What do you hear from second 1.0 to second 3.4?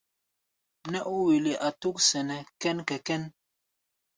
ó wele a tók sɛnɛ kɛ́n-kɛ-kɛ́n.